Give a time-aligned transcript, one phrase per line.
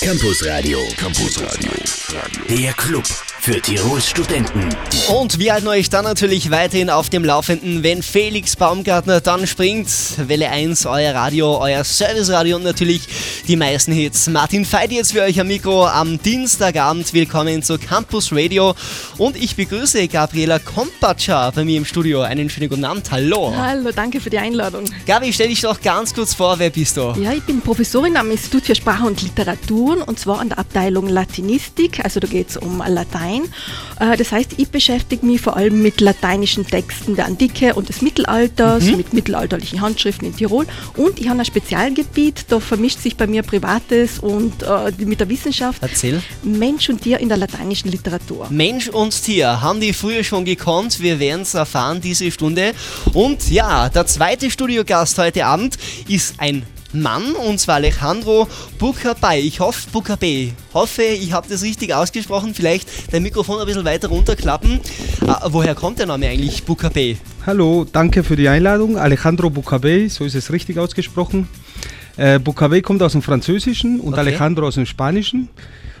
[0.00, 0.78] Campus Radio.
[0.96, 1.72] Campus Radio.
[2.48, 3.04] Der Club
[3.44, 4.74] für Tirols Studenten.
[5.14, 9.86] Und wir halten euch dann natürlich weiterhin auf dem Laufenden, wenn Felix Baumgartner dann springt.
[10.16, 13.02] Welle 1, euer Radio, euer Serviceradio und natürlich
[13.46, 14.28] die meisten Hits.
[14.28, 17.12] Martin Veit jetzt für euch am Mikro am Dienstagabend.
[17.12, 18.74] Willkommen zu Campus Radio.
[19.18, 22.22] Und ich begrüße Gabriela Kompatscha bei mir im Studio.
[22.22, 23.10] Einen schönen guten Abend.
[23.10, 23.52] Hallo.
[23.54, 24.84] Hallo, danke für die Einladung.
[25.04, 27.12] Gabi, stell dich doch ganz kurz vor, wer bist du?
[27.20, 31.08] Ja, ich bin Professorin am Institut für Sprache und Literaturen und zwar an der Abteilung
[31.08, 32.02] Latinistik.
[32.02, 33.33] Also da geht es um Latein.
[34.00, 38.02] Äh, Das heißt, ich beschäftige mich vor allem mit lateinischen Texten der Antike und des
[38.02, 40.66] Mittelalters, mit mittelalterlichen Handschriften in Tirol.
[40.96, 45.28] Und ich habe ein Spezialgebiet, da vermischt sich bei mir Privates und äh, mit der
[45.28, 46.22] Wissenschaft Erzähl.
[46.42, 48.46] Mensch und Tier in der lateinischen Literatur.
[48.50, 51.00] Mensch und Tier haben die früher schon gekonnt.
[51.00, 52.72] Wir werden es erfahren diese Stunde.
[53.12, 55.76] Und ja, der zweite Studiogast heute Abend
[56.08, 56.62] ist ein
[56.94, 58.48] Mann und zwar Alejandro
[58.78, 59.40] Bucabay.
[59.40, 60.52] Ich hoffe, Bucabay.
[60.72, 62.54] Hoffe, ich habe das richtig ausgesprochen.
[62.54, 64.80] Vielleicht dein Mikrofon ein bisschen weiter runterklappen.
[65.22, 67.16] Äh, woher kommt der Name eigentlich Bucabay?
[67.46, 68.96] Hallo, danke für die Einladung.
[68.96, 71.48] Alejandro Bucabey, so ist es richtig ausgesprochen.
[72.16, 74.20] Äh, Bucabey kommt aus dem Französischen und Okay.
[74.20, 75.48] Alejandro aus dem Spanischen.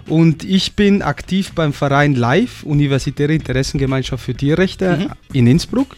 [0.06, 5.96] Und ich bin aktiv beim Verein LIFE, Universitäre Interessengemeinschaft für Tierrechte in Innsbruck.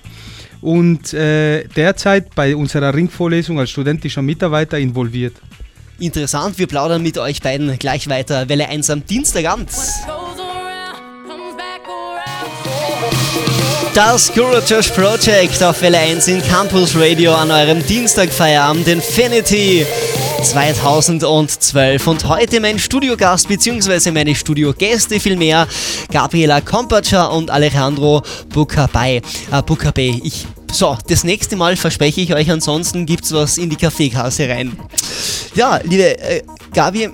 [0.67, 5.36] Und äh, derzeit bei unserer Ringvorlesung als studentischer Mitarbeiter involviert.
[6.00, 8.48] Interessant, wir plaudern mit euch beiden gleich weiter.
[8.48, 9.70] Welle 1 am Dienstagabend.
[13.94, 19.87] Das Courageous Project auf Welle 1 in Campus Radio an eurem Dienstagfeierabend Infinity
[20.42, 22.09] 2012.
[22.09, 24.11] Und heute mein Studiogast bzw.
[24.11, 25.69] meine Studiogäste vielmehr,
[26.11, 29.22] Gabriela Kompatscha und Alejandro Bucabay.
[29.53, 30.44] Äh, Bucabay, ich...
[30.72, 34.77] So, das nächste Mal verspreche ich euch, ansonsten gibt's was in die Kaffeekasse rein.
[35.55, 37.11] Ja, liebe äh, Gabi,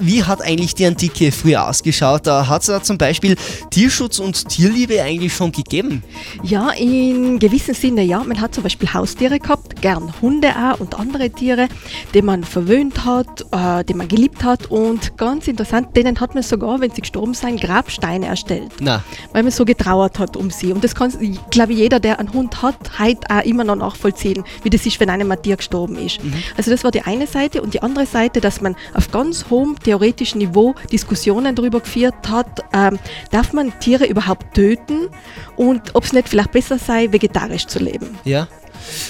[0.00, 2.26] wie hat eigentlich die Antike früher ausgeschaut?
[2.26, 3.36] Da hat es da zum Beispiel
[3.70, 6.02] Tierschutz und Tierliebe eigentlich schon gegeben.
[6.42, 8.22] Ja, in gewissem Sinne ja.
[8.24, 11.68] Man hat zum Beispiel Haustiere gehabt, gern Hunde auch und andere Tiere,
[12.14, 16.42] die man verwöhnt hat, äh, die man geliebt hat und ganz interessant, denen hat man
[16.42, 20.72] sogar, wenn sie gestorben sind, Grabsteine erstellt, Na, weil man so getrauert hat um sie.
[20.72, 21.12] Und das kann,
[21.50, 25.00] glaube ich, jeder, der einen Hund hat, heute auch immer noch nachvollziehen, wie das ist,
[25.00, 26.20] wenn einem ein Tier gestorben ist.
[26.56, 29.76] Also das war die eine Seite und die andere Seite, dass man auf ganz hohem
[29.90, 32.98] theoretischen Niveau Diskussionen darüber geführt hat, ähm,
[33.32, 35.08] darf man Tiere überhaupt töten
[35.56, 38.18] und ob es nicht vielleicht besser sei, vegetarisch zu leben.
[38.24, 38.46] ja.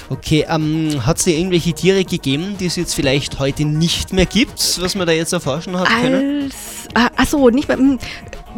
[0.09, 4.27] Okay, ähm, hat es da irgendwelche Tiere gegeben, die es jetzt vielleicht heute nicht mehr
[4.27, 6.45] gibt, was man da jetzt erforschen hat können?
[6.45, 7.99] Als, ah, achso, nicht mehr, hm,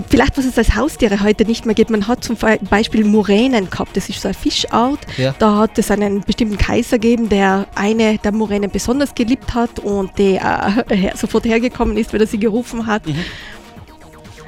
[0.08, 1.90] vielleicht was es als Haustiere heute nicht mehr gibt.
[1.90, 2.36] Man hat zum
[2.68, 5.00] Beispiel Muränen gehabt, das ist so eine Fischart.
[5.16, 5.34] Ja.
[5.38, 10.18] Da hat es einen bestimmten Kaiser gegeben, der eine der Muränen besonders geliebt hat und
[10.18, 13.06] der äh, sofort hergekommen ist, wenn er sie gerufen hat.
[13.06, 13.16] Mhm.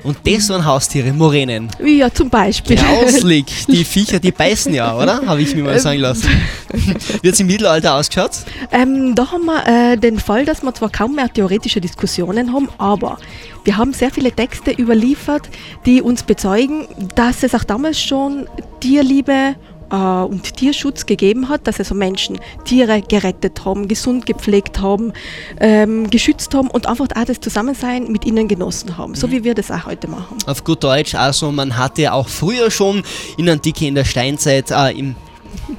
[0.04, 1.68] Und das waren Haustiere, Muränen.
[1.82, 2.76] Ja, zum Beispiel.
[2.76, 5.22] Grauslig, die Viecher, die beißen ja, oder?
[5.26, 6.28] Habe ich mir mal sagen lassen.
[6.72, 8.32] Wie hat es im Mittelalter ausgeschaut?
[8.70, 12.68] Ähm, da haben wir äh, den Fall, dass wir zwar kaum mehr theoretische Diskussionen haben,
[12.76, 13.16] aber
[13.64, 15.48] wir haben sehr viele Texte überliefert,
[15.86, 18.46] die uns bezeugen, dass es auch damals schon
[18.80, 19.56] Tierliebe
[19.94, 25.12] und Tierschutz gegeben hat, dass also Menschen Tiere gerettet haben, gesund gepflegt haben,
[25.60, 29.54] ähm, geschützt haben und einfach auch das Zusammensein mit ihnen genossen haben, so wie wir
[29.54, 30.38] das auch heute machen.
[30.46, 33.02] Auf gut Deutsch, also man hatte auch früher schon
[33.36, 35.14] in der Antike, in der Steinzeit, äh, im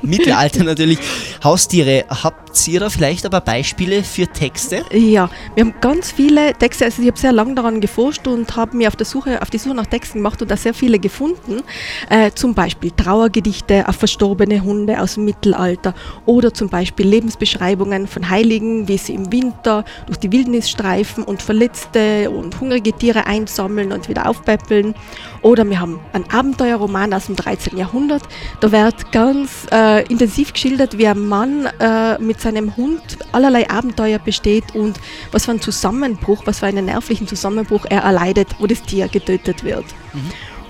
[0.02, 1.00] Mittelalter natürlich
[1.44, 2.06] Haustiere.
[2.10, 4.84] Habt da vielleicht aber Beispiele für Texte?
[4.92, 8.78] Ja, wir haben ganz viele Texte, also ich habe sehr lange daran geforscht und habe
[8.78, 11.62] mir auf, der Suche, auf die Suche nach Texten gemacht und da sehr viele gefunden.
[12.10, 15.94] Äh, zum Beispiel Trauergedichte auf verstorbene Hunde aus dem Mittelalter
[16.26, 21.42] oder zum Beispiel Lebensbeschreibungen von Heiligen, wie sie im Winter durch die Wildnis streifen und
[21.42, 24.96] verletzte und hungrige Tiere einsammeln und wieder aufpäppeln.
[25.42, 27.78] Oder wir haben einen Abenteuerroman aus dem 13.
[27.78, 28.24] Jahrhundert.
[28.62, 34.20] Da wird ganz äh, intensiv geschildert, wie ein Mann äh, mit seinem Hund allerlei Abenteuer
[34.20, 35.00] besteht und
[35.32, 39.64] was für einen Zusammenbruch, was für einen nervlichen Zusammenbruch er erleidet, wo das Tier getötet
[39.64, 39.86] wird.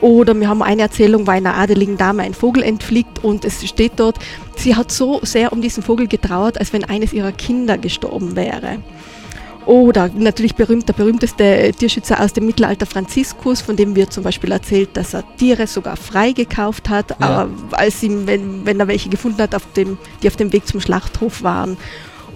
[0.01, 3.93] Oder wir haben eine Erzählung, wo einer adeligen Dame ein Vogel entfliegt und es steht
[3.97, 4.19] dort,
[4.55, 8.79] sie hat so sehr um diesen Vogel getrauert, als wenn eines ihrer Kinder gestorben wäre.
[9.65, 14.51] Oder natürlich berühmt, der berühmteste Tierschützer aus dem Mittelalter, Franziskus, von dem wird zum Beispiel
[14.51, 17.15] erzählt, dass er Tiere sogar freigekauft hat, Ja.
[17.19, 20.67] aber als ihm, wenn, wenn er welche gefunden hat, auf dem, die auf dem Weg
[20.67, 21.77] zum Schlachthof waren.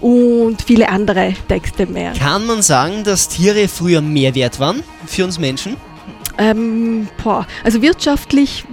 [0.00, 2.12] Und viele andere Texte mehr.
[2.14, 5.76] Kann man sagen, dass Tiere früher mehr wert waren für uns Menschen?
[6.38, 8.64] Ähm, boah, also wirtschaftlich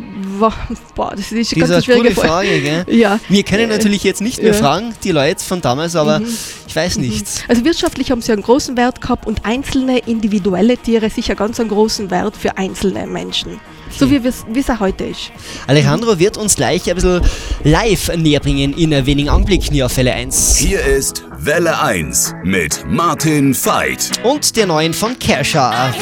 [0.95, 2.85] boah, das ist eine Das ganz ist eine schwierige gute Frage, gell?
[2.89, 3.19] Ja.
[3.29, 4.57] Wir können natürlich jetzt nicht mehr Ja.
[4.57, 4.63] Mhm.
[4.63, 6.21] fragen, die Leute von damals, aber
[6.67, 7.25] ich weiß nicht.
[7.47, 11.69] Also wirtschaftlich haben sie einen großen Wert gehabt und einzelne individuelle Tiere sicher ganz einen
[11.69, 13.59] großen Wert für einzelne Menschen.
[13.97, 15.31] So wie es wie es auch heute ist.
[15.65, 17.21] Alejandro wird uns gleich ein bisschen
[17.63, 20.57] live näher bringen in wenigen Augenblicken hier auf Fälle 1.
[20.57, 24.11] Hier ist Welle 1 mit Martin Veit.
[24.23, 25.93] Und der neuen von Kesha.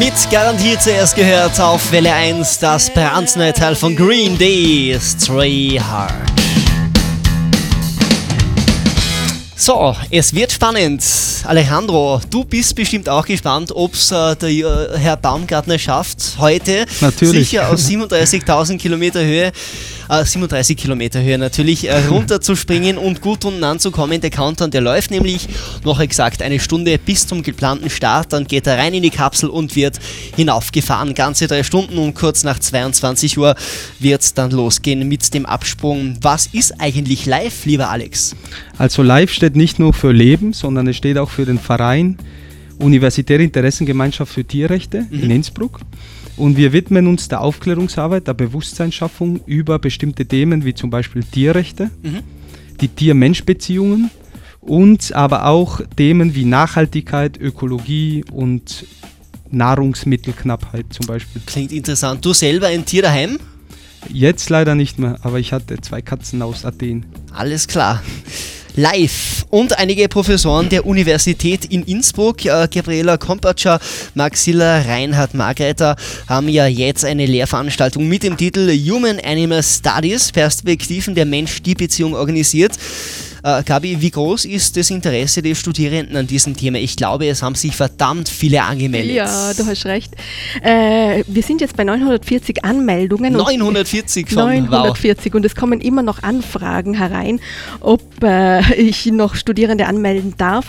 [0.00, 6.14] Mit garantiert zuerst gehört auf Welle 1 das brandneue Teil von Green Day, Stray Heart.
[9.54, 11.04] So, es wird spannend.
[11.44, 16.86] Alejandro, du bist bestimmt auch gespannt, ob es äh, der äh, Herr Baumgartner schafft, heute
[17.02, 17.50] Natürlich.
[17.50, 19.52] sicher aus 37.000 Kilometer Höhe,
[20.10, 24.20] äh, 37 Kilometer Höhe natürlich, äh, runterzuspringen und gut unten anzukommen.
[24.20, 25.48] Der Countdown, der läuft nämlich
[25.84, 28.32] noch exakt eine Stunde bis zum geplanten Start.
[28.32, 29.98] Dann geht er rein in die Kapsel und wird
[30.36, 31.14] hinaufgefahren.
[31.14, 33.54] Ganze drei Stunden und kurz nach 22 Uhr
[33.98, 36.16] wird es dann losgehen mit dem Absprung.
[36.20, 38.34] Was ist eigentlich live, lieber Alex?
[38.78, 42.18] Also live steht nicht nur für Leben, sondern es steht auch für den Verein
[42.78, 45.80] Universitäre Interessengemeinschaft für Tierrechte in Innsbruck.
[46.40, 51.90] Und wir widmen uns der Aufklärungsarbeit, der Bewusstseinsschaffung über bestimmte Themen wie zum Beispiel Tierrechte,
[52.80, 54.10] die Tier-Mensch-Beziehungen
[54.62, 58.86] und aber auch Themen wie Nachhaltigkeit, Ökologie und
[59.50, 61.42] Nahrungsmittelknappheit zum Beispiel.
[61.44, 62.24] Klingt interessant.
[62.24, 63.38] Du selber ein Tier daheim?
[64.08, 67.04] Jetzt leider nicht mehr, aber ich hatte zwei Katzen aus Athen.
[67.34, 68.02] Alles klar.
[68.76, 73.80] Live und einige Professoren der Universität in Innsbruck, äh, Gabriela Kompatscher,
[74.14, 75.96] Maxilla Reinhard Margreiter,
[76.28, 82.72] haben ja jetzt eine Lehrveranstaltung mit dem Titel Human Animal Studies, Perspektiven der Mensch-Die-Beziehung organisiert.
[83.42, 86.78] Äh, Gabi, wie groß ist das Interesse der Studierenden an diesem Thema?
[86.78, 89.14] Ich glaube, es haben sich verdammt viele angemeldet.
[89.16, 90.14] Ja, du hast recht.
[90.62, 93.34] Äh, wir sind jetzt bei 940 Anmeldungen.
[93.36, 94.64] und- 940 schon.
[94.64, 94.70] Wow.
[94.70, 97.40] 940 und es kommen immer noch Anfragen herein,
[97.80, 100.66] ob äh, ich noch Studierende anmelden darf.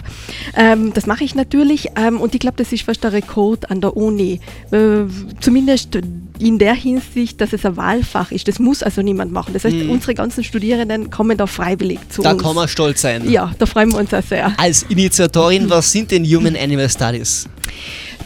[0.55, 3.81] Ähm, das mache ich natürlich ähm, und ich glaube, das ist fast der Rekord an
[3.81, 4.39] der Uni.
[4.71, 5.01] Äh,
[5.41, 5.97] zumindest
[6.41, 8.47] in der Hinsicht, dass es ein Wahlfach ist.
[8.47, 9.53] Das muss also niemand machen.
[9.53, 12.23] Das heißt, unsere ganzen Studierenden kommen da freiwillig zu Mhm.
[12.25, 12.43] Da uns.
[12.43, 13.29] kann man stolz sein.
[13.29, 14.53] ja, da freuen wir uns auch sehr.
[14.57, 17.47] Als Initiatorin, was sind denn Human Animal Studies?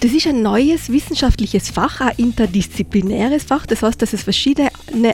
[0.02, 3.66] Das ist ein neues wissenschaftliches Fach, ein interdisziplinäres Fach.
[3.66, 4.70] Das heißt, dass es verschiedene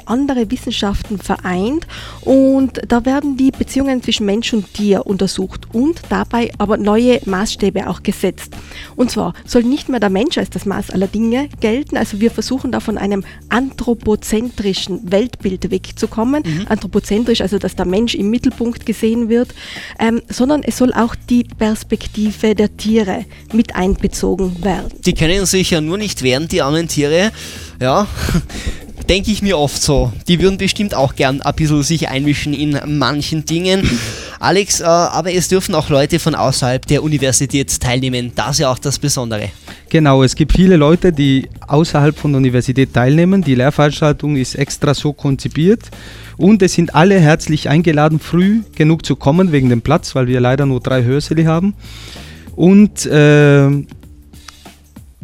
[0.05, 1.87] andere Wissenschaften vereint
[2.21, 7.89] und da werden die Beziehungen zwischen Mensch und Tier untersucht und dabei aber neue Maßstäbe
[7.89, 8.55] auch gesetzt.
[8.95, 11.97] Und zwar soll nicht mehr der Mensch als das Maß aller Dinge gelten.
[11.97, 16.43] Also wir versuchen da von einem anthropozentrischen Weltbild wegzukommen.
[16.67, 19.53] Anthropozentrisch, also dass der Mensch im Mittelpunkt gesehen wird,
[19.99, 24.91] ähm, sondern es soll auch die Perspektive der Tiere mit einbezogen werden.
[25.05, 27.31] Die können sich ja nur nicht wehren, die armen Tiere.
[27.81, 28.07] Ja,
[29.09, 30.11] denke ich mir oft so.
[30.27, 33.89] Die würden bestimmt auch gern ein bisschen sich einmischen in manchen Dingen.
[34.39, 38.31] Alex, äh, aber es dürfen auch Leute von außerhalb der Universität teilnehmen.
[38.35, 39.49] Das ist ja auch das Besondere.
[39.89, 43.43] Genau, es gibt viele Leute, die außerhalb von der Universität teilnehmen.
[43.43, 45.81] Die Lehrveranstaltung ist extra so konzipiert.
[46.37, 50.39] Und es sind alle herzlich eingeladen, früh genug zu kommen wegen dem Platz, weil wir
[50.39, 51.75] leider nur drei Hörsäle haben.
[52.55, 53.69] Und äh,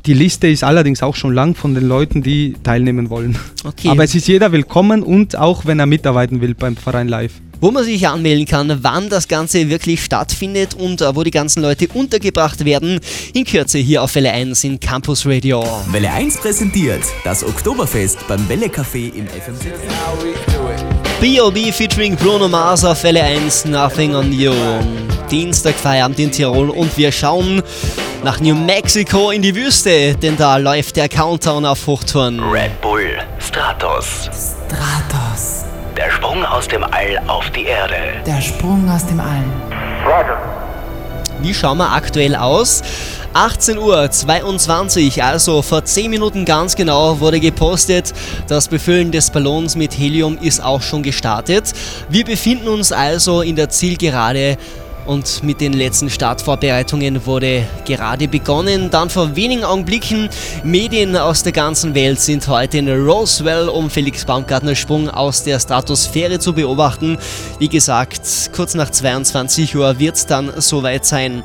[0.08, 3.38] die Liste ist allerdings auch schon lang von den Leuten, die teilnehmen wollen.
[3.66, 3.90] Okay.
[3.90, 7.34] Aber es ist jeder willkommen und auch wenn er mitarbeiten will beim Verein Live.
[7.60, 11.62] Wo man sich anmelden kann, wann das Ganze wirklich stattfindet und äh, wo die ganzen
[11.62, 13.00] Leute untergebracht werden,
[13.34, 15.66] in Kürze hier auf Welle 1 in Campus Radio.
[15.92, 19.74] Welle 1 präsentiert das Oktoberfest beim Welle Café im FM6.
[21.20, 21.72] B.O.B.
[21.72, 24.54] featuring Bruno Mars auf Welle 1, Nothing on You.
[25.30, 27.62] Dienstag Feierabend in Tirol und wir schauen
[28.24, 32.40] nach New Mexico in die Wüste, denn da läuft der Countdown auf Hochtouren.
[32.40, 34.30] Red Bull Stratos.
[34.68, 35.64] Stratos,
[35.96, 37.96] Der Sprung aus dem All auf die Erde.
[38.26, 39.44] der Sprung aus dem All.
[41.42, 42.82] Wie schauen wir aktuell aus?
[43.34, 48.12] 18 Uhr 22, also vor 10 Minuten ganz genau, wurde gepostet,
[48.48, 51.74] das Befüllen des Ballons mit Helium ist auch schon gestartet.
[52.10, 54.58] Wir befinden uns also in der Zielgerade
[55.08, 58.90] und mit den letzten Startvorbereitungen wurde gerade begonnen.
[58.90, 60.30] Dann vor wenigen Augenblicken,
[60.64, 65.60] Medien aus der ganzen Welt sind heute in Roswell, um Felix Baumgartners Sprung aus der
[65.60, 67.18] Stratosphäre zu beobachten.
[67.60, 68.22] Wie gesagt,
[68.54, 71.44] kurz nach 22 Uhr wird es dann soweit sein.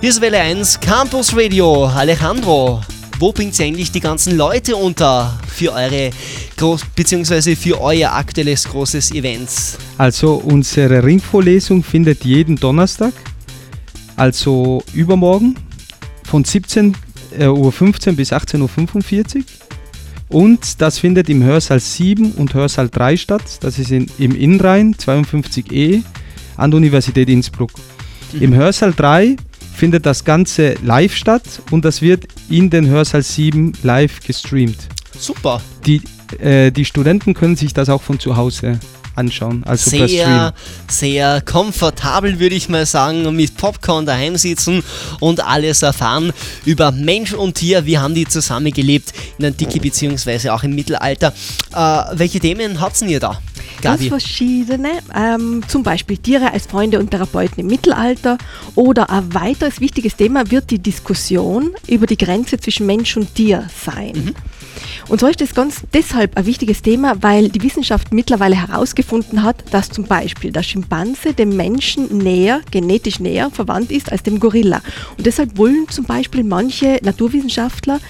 [0.00, 1.86] Hier ist Welle 1 Campus Radio.
[1.86, 2.80] Alejandro,
[3.20, 6.10] wo bringt ihr eigentlich die ganzen Leute unter für eure
[6.56, 9.50] groß beziehungsweise für euer aktuelles großes Event?
[9.98, 13.12] Also unsere Ringvorlesung findet jeden Donnerstag,
[14.16, 15.54] also übermorgen,
[16.24, 19.44] von 17.15 Uhr bis 18.45 Uhr.
[20.30, 23.42] Und das findet im Hörsaal 7 und Hörsaal 3 statt.
[23.60, 26.02] Das ist in, im Innrhein 52e
[26.56, 27.72] an der Universität Innsbruck.
[28.38, 29.36] Im Hörsaal 3
[29.80, 34.76] findet das Ganze live statt und das wird in den Hörsaal 7 live gestreamt.
[35.18, 35.62] Super.
[35.86, 36.02] Die,
[36.38, 38.78] äh, die Studenten können sich das auch von zu Hause
[39.20, 40.52] anschauen, also sehr,
[40.88, 44.82] sehr komfortabel, würde ich mal sagen, mit Popcorn daheim sitzen
[45.20, 46.32] und alles erfahren
[46.64, 51.32] über Mensch und Tier, wie haben die zusammengelebt in der Antike beziehungsweise auch im Mittelalter.
[51.74, 53.38] Äh, welche Themen habt ihr da?
[53.80, 54.08] Ganz Gabi?
[54.08, 58.36] verschiedene, ähm, zum Beispiel Tiere als Freunde und Therapeuten im Mittelalter
[58.74, 63.68] oder ein weiteres wichtiges Thema wird die Diskussion über die Grenze zwischen Mensch und Tier
[63.84, 64.34] sein.
[65.08, 69.64] Und so ist das ganz deshalb ein wichtiges Thema, weil die Wissenschaft mittlerweile herausgefunden hat,
[69.72, 74.80] dass zum Beispiel der Schimpanse dem Menschen näher, genetisch näher verwandt ist als dem Gorilla.
[75.16, 78.00] Und deshalb wollen zum Beispiel manche Naturwissenschaftler,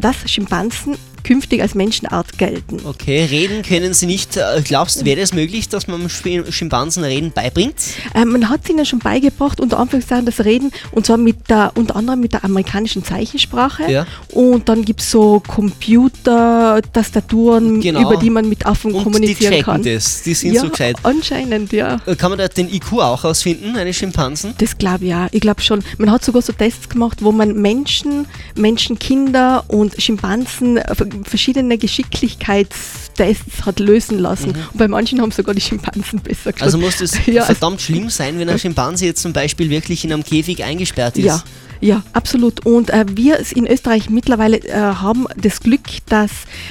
[0.00, 2.80] dass Schimpansen künftig als Menschenart gelten.
[2.84, 4.36] Okay, reden können sie nicht.
[4.36, 7.74] Äh, Glaubst du, wäre es möglich, dass man Schimpansen Reden beibringt?
[8.14, 11.72] Ähm, man hat es ihnen schon beigebracht, unter Anführungszeichen das Reden, und zwar mit der,
[11.74, 13.90] unter anderem mit der amerikanischen Zeichensprache.
[13.90, 14.06] Ja.
[14.32, 18.02] Und dann gibt es so Computer-Tastaturen, Genau.
[18.02, 19.82] über die man mit Affen Und die kommunizieren checken kann.
[19.82, 20.96] das, die sind ja, so gescheit.
[21.02, 22.00] anscheinend, ja.
[22.06, 24.54] Äh, Kann man da den IQ auch ausfinden, eines Schimpansen?
[24.58, 25.28] Das glaube ich ja.
[25.32, 25.82] Ich glaube schon.
[25.98, 28.26] Man hat sogar so Tests gemacht, wo man Menschen,
[28.56, 34.50] Menschenkinder und Schimpansen äh, verschiedene Geschicklichkeitstests hat lösen lassen.
[34.50, 36.50] Und bei manchen haben sogar die Schimpansen besser.
[36.50, 36.62] Mhm.
[36.62, 40.04] Also muss das ja, also- verdammt schlimm sein, wenn ein Schimpanse jetzt zum Beispiel wirklich
[40.04, 41.24] in einem Käfig eingesperrt ist.
[41.24, 41.42] Ja,
[41.84, 42.64] ja, absolut.
[42.64, 46.30] Und äh, wir in Österreich mittlerweile äh, haben das Glück, dass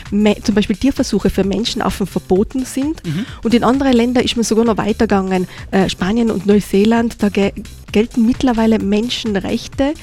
[0.09, 3.05] zum Beispiel Tierversuche für Menschenaffen verboten sind.
[3.05, 3.27] Mhm.
[3.43, 5.47] Und in anderen Ländern ist man sogar noch weitergegangen.
[5.69, 7.53] Äh, Spanien und Neuseeland, da ge
[7.91, 9.93] gelten mittlerweile Menschenrechte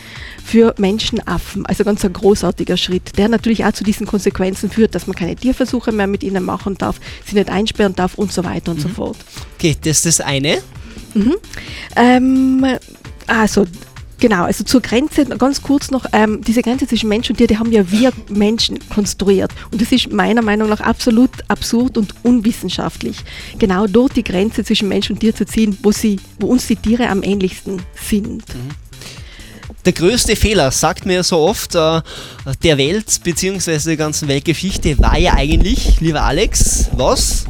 [0.45, 1.67] für Menschenaffen.
[1.67, 5.35] Also ganz ein großartiger Schritt, der natürlich auch zu diesen Konsequenzen führt, dass man keine
[5.35, 8.89] Tierversuche mehr mit ihnen machen darf, sie nicht einsperren darf und so weiter und so
[8.89, 9.17] fort.
[9.57, 10.59] Okay, das ist das eine.
[11.97, 12.65] Ähm,
[13.27, 13.67] also,
[14.21, 17.59] genau, also zur Grenze, ganz kurz noch, ähm, diese Grenze zwischen Mensch und Tier, die
[17.59, 19.51] haben ja wir Menschen konstruiert.
[19.73, 23.17] Und das ist meiner Meinung nach absolut absurd und unwissenschaftlich.
[23.59, 26.77] Genau dort die Grenze zwischen Mensch und Tier zu ziehen, wo, sie, wo uns die
[26.77, 28.45] Tiere am ähnlichsten sind.
[29.87, 32.03] Der größte Fehler, sagt mir so oft, äh,
[32.63, 33.79] der Welt bzw.
[33.79, 37.47] der ganzen Weltgeschichte war ja eigentlich, lieber Alex, was?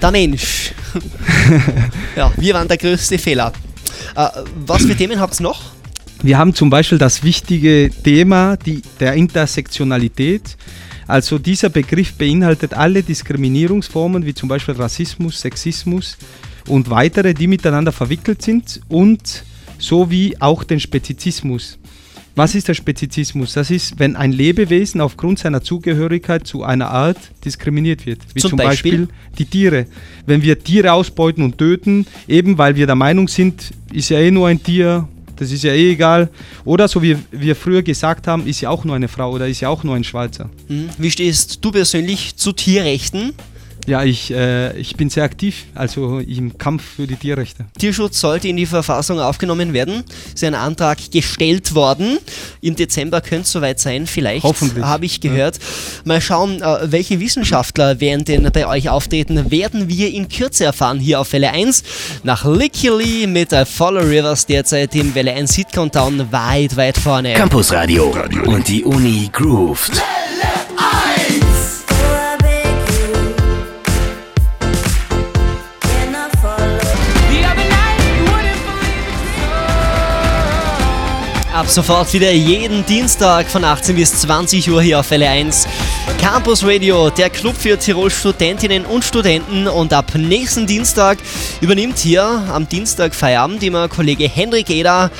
[0.00, 0.72] Der Mensch.
[2.16, 3.52] ja, wir waren der größte Fehler.
[4.14, 4.28] Äh,
[4.66, 5.73] was für Themen habt ihr noch?
[6.24, 10.56] Wir haben zum Beispiel das wichtige Thema die, der Intersektionalität.
[11.06, 16.16] Also dieser Begriff beinhaltet alle Diskriminierungsformen wie zum Beispiel Rassismus, Sexismus
[16.66, 19.44] und weitere, die miteinander verwickelt sind und
[19.76, 21.78] sowie auch den Spezizismus.
[22.34, 23.52] Was ist der Spezizismus?
[23.52, 28.20] Das ist, wenn ein Lebewesen aufgrund seiner Zugehörigkeit zu einer Art diskriminiert wird.
[28.32, 29.06] Wie Zum zum, Beispiel?
[29.06, 29.16] Beispiel?
[29.36, 29.86] die Tiere.
[30.24, 34.30] Wenn wir Tiere ausbeuten und töten, eben weil wir der Meinung sind, ist ja eh
[34.30, 36.28] nur ein Tier, das ist ja eh egal.
[36.64, 39.60] Oder so wie wir früher gesagt haben, ist ja auch nur eine Frau oder ist
[39.60, 40.50] ja auch nur ein Schwarzer.
[40.68, 43.32] Hm, Wie stehst du persönlich zu Tierrechten?
[43.86, 47.66] Ja, ich, äh, ich bin sehr aktiv, also im Kampf für die Tierrechte.
[47.78, 50.04] Tierschutz sollte in die Verfassung aufgenommen werden.
[50.32, 52.18] Ist ein Antrag gestellt worden.
[52.60, 54.44] Im Dezember könnte es soweit sein, vielleicht.
[54.44, 54.84] Hoffentlich.
[54.84, 55.58] Habe ich gehört.
[56.04, 60.98] Mal schauen, äh, welche Wissenschaftler werden denn bei euch auftreten, werden wir in Kürze erfahren
[60.98, 61.82] hier auf Welle 1.
[62.22, 66.96] Nach Licky Lee mit äh, Follow Rivers derzeit im Welle 1 Hit Countdown weit, weit
[66.96, 67.34] vorne.
[67.34, 68.14] Campus Radio
[68.46, 70.02] und die Uni grooved.
[81.64, 85.66] Ab sofort wieder jeden Dienstag von 18 bis 20 Uhr hier auf Welle 1.
[86.20, 89.66] Campus Radio, der Club für Tirol Studentinnen und Studenten.
[89.66, 91.16] Und ab nächsten Dienstag
[91.62, 95.10] übernimmt hier am Dienstag Feierabend immer Kollege Henrik Eder.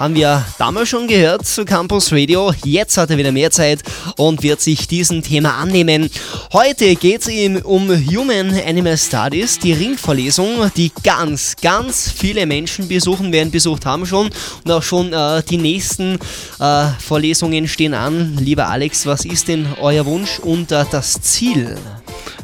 [0.00, 2.54] Haben wir damals schon gehört zu Campus Radio.
[2.64, 3.82] Jetzt hat er wieder mehr Zeit
[4.16, 6.08] und wird sich diesem Thema annehmen.
[6.54, 12.88] Heute geht es ihm um Human Animal Studies, die Ringvorlesung, die ganz, ganz viele Menschen
[12.88, 14.30] besuchen werden, besucht haben schon.
[14.64, 16.18] Und auch schon äh, die nächsten
[16.58, 18.38] äh, Vorlesungen stehen an.
[18.38, 21.76] Lieber Alex, was ist denn euer Wunsch und äh, das Ziel?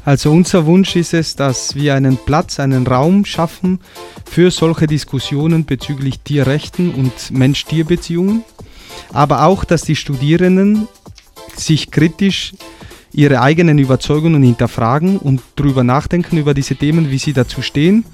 [0.07, 3.81] Also unser Wunsch ist es, dass wir einen Platz, einen Raum schaffen
[4.25, 8.43] für solche Diskussionen bezüglich Tierrechten und Mensch-Tier-Beziehungen,
[9.13, 10.89] aber auch, dass die Studierenden
[11.57, 12.55] sich kritisch
[13.13, 18.05] ihre eigenen Überzeugungen hinterfragen und darüber nachdenken, über diese Themen, wie sie dazu stehen.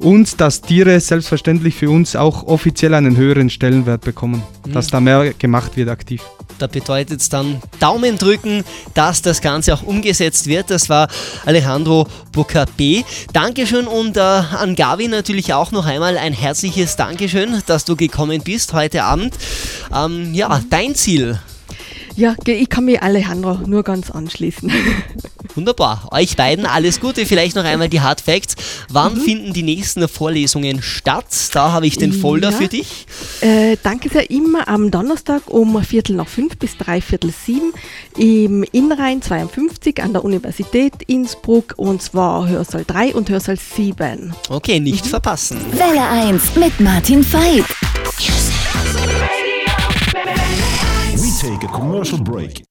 [0.00, 4.42] Und dass Tiere selbstverständlich für uns auch offiziell einen höheren Stellenwert bekommen,
[4.72, 6.22] dass da mehr gemacht wird aktiv.
[6.58, 8.64] Da bedeutet es dann Daumen drücken,
[8.94, 10.70] dass das Ganze auch umgesetzt wird.
[10.70, 11.08] Das war
[11.46, 13.04] Alejandro Bocape.
[13.32, 18.42] Dankeschön und äh, an Gavi natürlich auch noch einmal ein herzliches Dankeschön, dass du gekommen
[18.42, 19.34] bist heute Abend.
[19.94, 21.38] Ähm, ja, dein Ziel.
[22.16, 24.70] Ja, ich kann mich Alejandro nur ganz anschließen.
[25.64, 26.08] Wunderbar.
[26.12, 27.26] Euch beiden alles Gute.
[27.26, 28.54] Vielleicht noch einmal die Hard Facts.
[28.88, 31.26] Wann finden die nächsten Vorlesungen statt?
[31.52, 32.56] Da habe ich den Folder Ja.
[32.56, 33.06] für dich.
[33.42, 34.30] Äh, danke sehr.
[34.30, 37.74] Immer am Donnerstag um Viertel nach fünf bis dreiviertel sieben
[38.16, 44.32] im Inrhein 52 an der Universität Innsbruck und zwar Hörsaal 3 und Hörsaal 7.
[44.48, 45.58] Okay, nicht verpassen.
[45.72, 47.66] Welle 1 mit Martin Veit.
[51.16, 52.62] We take a commercial break.